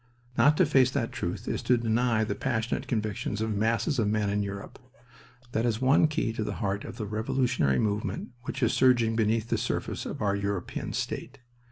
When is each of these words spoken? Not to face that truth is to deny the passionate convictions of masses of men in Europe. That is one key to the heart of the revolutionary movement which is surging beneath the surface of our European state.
Not 0.35 0.57
to 0.57 0.65
face 0.65 0.89
that 0.89 1.11
truth 1.11 1.47
is 1.47 1.61
to 1.61 1.77
deny 1.77 2.23
the 2.23 2.33
passionate 2.33 2.87
convictions 2.87 3.39
of 3.39 3.55
masses 3.55 3.99
of 3.99 4.07
men 4.07 4.31
in 4.31 4.41
Europe. 4.41 4.79
That 5.51 5.63
is 5.63 5.79
one 5.79 6.07
key 6.07 6.33
to 6.33 6.43
the 6.43 6.55
heart 6.55 6.83
of 6.85 6.97
the 6.97 7.05
revolutionary 7.05 7.77
movement 7.77 8.29
which 8.45 8.63
is 8.63 8.73
surging 8.73 9.15
beneath 9.15 9.49
the 9.49 9.59
surface 9.59 10.07
of 10.07 10.19
our 10.19 10.35
European 10.35 10.93
state. 10.93 11.37